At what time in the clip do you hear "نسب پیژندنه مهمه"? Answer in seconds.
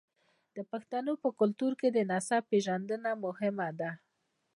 2.11-3.69